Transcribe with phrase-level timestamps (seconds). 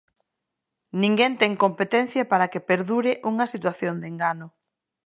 [1.01, 4.47] Ninguén ten competencia para que perdure unha situación de engano.